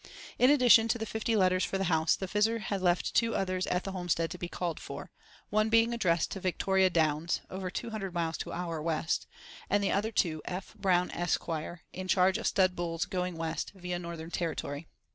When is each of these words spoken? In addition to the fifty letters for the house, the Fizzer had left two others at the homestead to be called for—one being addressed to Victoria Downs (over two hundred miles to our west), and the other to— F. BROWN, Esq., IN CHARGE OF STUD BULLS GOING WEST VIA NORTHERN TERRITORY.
In 0.39 0.49
addition 0.49 0.87
to 0.87 0.97
the 0.97 1.05
fifty 1.05 1.35
letters 1.35 1.63
for 1.63 1.77
the 1.77 1.83
house, 1.83 2.15
the 2.15 2.27
Fizzer 2.27 2.57
had 2.59 2.81
left 2.81 3.13
two 3.13 3.35
others 3.35 3.67
at 3.67 3.83
the 3.83 3.91
homestead 3.91 4.31
to 4.31 4.39
be 4.39 4.47
called 4.49 4.79
for—one 4.79 5.69
being 5.69 5.93
addressed 5.93 6.31
to 6.31 6.39
Victoria 6.39 6.89
Downs 6.89 7.41
(over 7.51 7.69
two 7.69 7.91
hundred 7.91 8.11
miles 8.11 8.37
to 8.37 8.51
our 8.51 8.81
west), 8.81 9.27
and 9.69 9.83
the 9.83 9.91
other 9.91 10.11
to— 10.13 10.41
F. 10.45 10.73
BROWN, 10.73 11.11
Esq., 11.11 11.47
IN 11.93 12.07
CHARGE 12.07 12.39
OF 12.39 12.47
STUD 12.47 12.75
BULLS 12.75 13.05
GOING 13.05 13.37
WEST 13.37 13.73
VIA 13.75 13.99
NORTHERN 13.99 14.31
TERRITORY. 14.31 14.87